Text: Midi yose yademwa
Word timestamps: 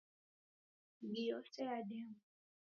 Midi 0.99 1.21
yose 1.31 1.57
yademwa 1.69 2.17